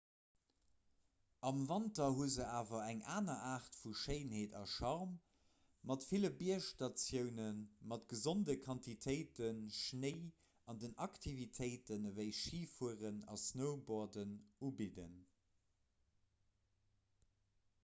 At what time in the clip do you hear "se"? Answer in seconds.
2.35-2.45